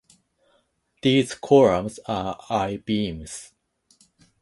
[1.03, 3.53] These columns are I-beams.